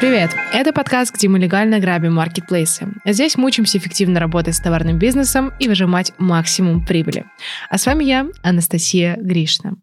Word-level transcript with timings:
Привет! 0.00 0.30
Это 0.54 0.72
подкаст, 0.72 1.14
где 1.14 1.28
мы 1.28 1.38
легально 1.38 1.78
грабим 1.78 2.14
маркетплейсы. 2.14 2.88
Здесь 3.04 3.36
мы 3.36 3.48
учимся 3.48 3.76
эффективно 3.76 4.18
работать 4.18 4.54
с 4.54 4.60
товарным 4.60 4.98
бизнесом 4.98 5.52
и 5.60 5.68
выжимать 5.68 6.14
максимум 6.16 6.86
прибыли. 6.86 7.26
А 7.68 7.76
с 7.76 7.84
вами 7.84 8.04
я, 8.04 8.26
Анастасия 8.42 9.18
Гришна. 9.20 9.74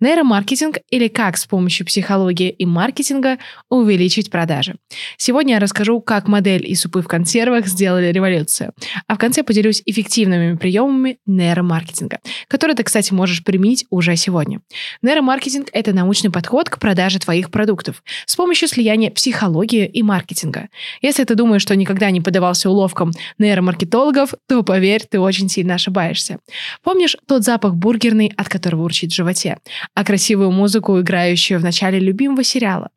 Нейромаркетинг 0.00 0.78
или 0.90 1.06
как 1.06 1.36
с 1.36 1.46
помощью 1.46 1.86
психологии 1.86 2.50
и 2.50 2.66
маркетинга 2.66 3.38
увеличить 3.68 4.28
продажи. 4.28 4.74
Сегодня 5.16 5.54
я 5.54 5.60
расскажу, 5.60 6.00
как 6.00 6.26
модель 6.26 6.68
и 6.68 6.74
супы 6.74 7.02
в 7.02 7.06
консервах 7.06 7.68
сделали 7.68 8.10
революцию. 8.10 8.72
А 9.06 9.14
в 9.14 9.18
конце 9.18 9.44
поделюсь 9.44 9.84
эффективными 9.86 10.56
приемами 10.56 11.18
нейромаркетинга, 11.26 12.18
которые 12.48 12.74
ты, 12.74 12.82
кстати, 12.82 13.12
можешь 13.12 13.44
применить 13.44 13.86
уже 13.90 14.16
сегодня. 14.16 14.60
Нейромаркетинг– 15.02 15.68
это 15.72 15.92
научный 15.92 16.32
подход 16.32 16.68
к 16.68 16.80
продаже 16.80 17.20
твоих 17.20 17.52
продуктов 17.52 18.02
с 18.26 18.34
помощью 18.34 18.66
слияния 18.66 19.12
психологии 19.12 19.59
и 19.86 20.02
маркетинга. 20.02 20.68
Если 21.02 21.24
ты 21.24 21.34
думаешь, 21.34 21.62
что 21.62 21.76
никогда 21.76 22.10
не 22.10 22.20
подавался 22.20 22.70
уловкам 22.70 23.12
нейромаркетологов, 23.38 24.34
то 24.48 24.62
поверь, 24.62 25.04
ты 25.08 25.18
очень 25.20 25.48
сильно 25.48 25.74
ошибаешься. 25.74 26.38
Помнишь 26.82 27.16
тот 27.26 27.44
запах 27.44 27.74
бургерный, 27.74 28.32
от 28.36 28.48
которого 28.48 28.84
урчит 28.84 29.12
в 29.12 29.14
животе? 29.14 29.58
а 29.94 30.04
красивую 30.04 30.50
музыку, 30.50 31.00
играющую 31.00 31.58
в 31.60 31.62
начале 31.62 31.98
любимого 31.98 32.44
сериала, 32.44 32.90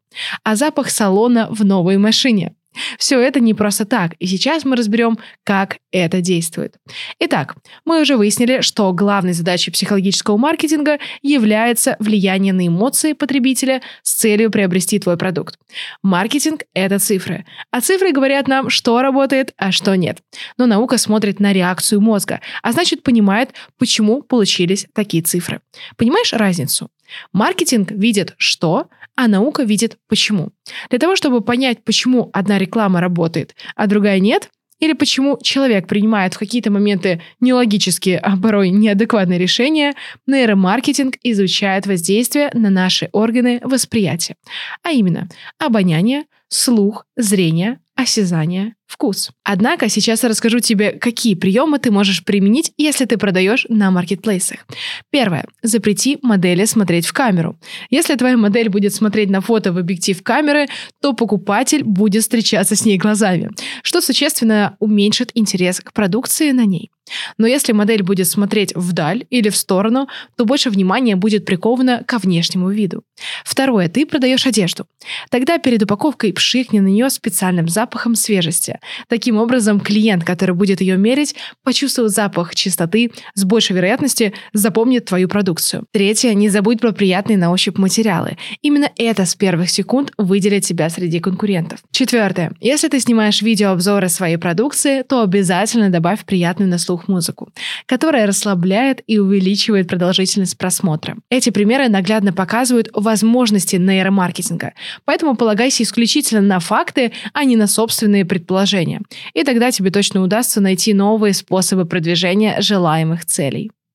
а 0.44 0.55
запах 0.55 0.89
салона 0.89 1.48
в 1.49 1.66
новой 1.66 1.98
машине. 1.98 2.55
Все 2.98 3.20
это 3.20 3.40
не 3.40 3.54
просто 3.54 3.86
так, 3.86 4.13
и 4.20 4.27
сейчас 4.27 4.66
мы 4.66 4.76
разберем, 4.76 5.18
как 5.44 5.77
это 5.91 6.22
действует. 6.22 6.76
Итак, 7.20 7.55
мы 7.86 8.02
уже 8.02 8.18
выяснили, 8.18 8.62
что 8.62 8.91
главной 8.94 9.34
задачей 9.34 9.72
психологического 9.72 10.38
маркетинга 10.38 11.00
является 11.22 11.95
влияние 12.00 12.54
на 12.54 12.67
эмоции 12.67 13.14
потребителя 13.14 13.81
с 14.02 14.14
целью 14.14 14.52
приобрести 14.52 15.00
твой 15.00 15.17
продукт. 15.17 15.58
Маркетинг— 16.02 16.64
это 16.73 17.00
цифры, 17.00 17.45
а 17.72 17.81
цифры 17.81 18.12
говорят 18.12 18.47
нам, 18.47 18.70
что 18.70 19.02
работает, 19.02 19.53
а 19.58 19.72
что 19.72 19.95
нет. 19.95 20.19
Но 20.58 20.66
наука 20.66 20.97
смотрит 20.97 21.40
на 21.40 21.53
реакцию 21.53 22.02
мозга, 22.02 22.42
а 22.62 22.72
значит 22.72 23.03
понимает, 23.03 23.52
почему 23.78 24.22
получились 24.22 24.88
такие 24.94 25.23
цифры. 25.23 25.62
Понимаешь 25.97 26.34
разницу? 26.34 26.90
Маркетинг 27.31 27.92
видит 27.92 28.34
что, 28.38 28.88
а 29.16 29.28
наука 29.28 29.64
видит 29.64 29.97
почему. 30.08 30.50
Для 30.90 31.00
того, 31.00 31.16
чтобы 31.16 31.42
понять, 31.42 31.84
почему 31.84 32.30
одна 32.34 32.58
реклама 32.64 33.00
работает, 33.02 33.56
а 33.75 33.88
другая 33.88 34.19
нет, 34.19 34.50
или 34.80 34.92
почему 34.92 35.39
человек 35.42 35.88
принимает 35.88 36.33
в 36.33 36.39
какие-то 36.39 36.69
моменты 36.69 37.22
нелогические, 37.39 38.19
а 38.19 38.36
порой 38.36 38.69
неадекватные 38.69 39.39
решения, 39.39 39.94
нейромаркетинг 40.28 41.16
изучает 41.23 41.88
воздействие 41.88 42.50
на 42.53 42.69
наши 42.69 43.08
органы 43.14 43.61
восприятия, 43.64 44.36
а 44.81 44.91
именно 44.91 45.30
обоняние, 45.58 46.25
слух, 46.50 47.06
зрение, 47.16 47.80
осязание, 47.95 48.75
вкус. 48.88 49.31
Однако 49.44 49.89
сейчас 49.89 50.23
я 50.23 50.30
расскажу 50.30 50.59
тебе, 50.59 50.91
какие 50.91 51.36
приемы 51.36 51.80
ты 51.80 51.91
можешь 51.91 52.23
применить, 52.23 52.73
если 52.77 53.05
ты 53.05 53.17
продаешь 53.17 53.66
на 53.69 53.91
маркетплейсах. 53.91 54.66
Первое. 55.09 55.45
Запрети 55.61 56.19
модели 56.22 56.66
смотреть 56.66 57.05
в 57.05 57.13
камеру. 57.13 57.58
Если 57.89 58.16
твоя 58.16 58.38
модель 58.38 58.69
будет 58.69 58.94
смотреть 58.94 59.30
на 59.30 59.41
фото 59.41 59.72
в 59.72 59.77
объектив 59.77 60.22
камеры, 60.23 60.67
то 61.02 61.13
покупатель 61.13 61.83
будет 61.83 62.23
встречаться 62.23 62.75
с 62.75 62.85
ней 62.85 62.97
глазами, 62.97 63.50
что 63.83 64.02
существенно 64.02 64.75
уменьшит 64.80 65.31
интерес 65.33 65.80
к 65.80 65.94
продукции 65.94 66.52
на 66.52 66.66
ней. 66.66 66.91
Но 67.38 67.47
если 67.47 67.73
модель 67.73 68.03
будет 68.03 68.28
смотреть 68.28 68.75
вдаль 68.75 69.25
или 69.30 69.50
в 69.50 69.56
сторону, 69.56 70.08
то 70.36 70.45
больше 70.45 70.69
внимания 70.69 71.16
будет 71.16 71.45
приковано 71.45 72.03
ко 72.06 72.17
внешнему 72.17 72.69
виду. 72.69 73.03
Второе. 73.44 73.89
Ты 73.89 74.06
продаешь 74.06 74.45
одежду. 74.45 74.86
Тогда 75.30 75.58
перед 75.58 75.84
упаковкой 75.84 76.34
пшикни 76.34 76.80
на 76.80 76.88
нее 76.88 77.09
специальным 77.09 77.68
запахом 77.68 78.16
свежести. 78.16 78.79
Таким 79.07 79.38
образом, 79.38 79.79
клиент, 79.79 80.24
который 80.24 80.56
будет 80.56 80.81
ее 80.81 80.97
мерить, 80.97 81.35
почувствует 81.63 82.12
запах 82.12 82.56
чистоты, 82.56 83.12
с 83.35 83.44
большей 83.44 83.75
вероятностью 83.75 84.34
запомнит 84.53 85.06
твою 85.06 85.28
продукцию. 85.28 85.85
Третье. 85.91 86.34
Не 86.34 86.50
забудь 86.50 86.80
про 86.80 86.91
приятные 86.91 87.38
на 87.38 87.51
ощупь 87.51 87.78
материалы. 87.78 88.38
Именно 88.62 88.90
это 88.97 89.25
с 89.25 89.35
первых 89.35 89.69
секунд 89.69 90.12
выделит 90.18 90.63
тебя 90.63 90.90
среди 90.90 91.19
конкурентов. 91.19 91.80
Четвертое. 91.91 92.53
Если 92.59 92.88
ты 92.88 93.00
снимаешь 93.00 93.41
видеообзоры 93.41 94.09
своей 94.09 94.38
продукции, 94.38 95.01
то 95.01 95.22
обязательно 95.22 95.90
добавь 95.90 96.25
приятную 96.25 96.69
на 96.69 96.78
слух 96.78 97.03
музыку, 97.08 97.50
которая 97.86 98.28
расслабляет 98.28 99.02
и 99.08 99.19
увеличивает 99.19 99.88
продолжительность 99.88 100.58
просмотра. 100.58 101.18
Эти 101.30 101.50
примеры 101.50 101.90
наглядно 101.90 102.34
показывают 102.34 102.90
возможности 102.94 103.75
нейромаркетинга, 103.75 104.74
поэтому 105.06 105.36
полагайся 105.36 105.84
исключительно 105.84 106.42
на 106.42 106.59
факты, 106.59 107.12
а 107.34 107.44
не 107.44 107.56
на 107.56 107.68
собственные 107.68 108.25
предположения. 108.25 109.02
И 109.34 109.44
тогда 109.44 109.72
тебе 109.72 109.92
точно 109.92 110.22
удастся 110.22 110.62
найти 110.62 110.94
новые 110.94 111.34
способы 111.34 111.86
продвижения 111.86 112.59
желаемых 112.62 113.25
целей. 113.25 113.72